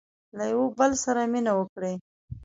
•له 0.37 0.45
یوه 0.53 0.67
بل 0.79 0.91
سره 1.03 1.21
مینه 1.31 1.53
وکړئ. 1.55 1.95